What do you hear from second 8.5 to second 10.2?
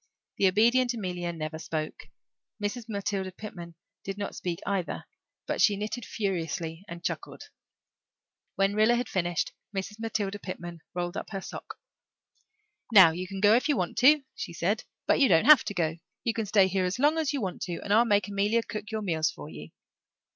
When Rilla had finished, Mrs.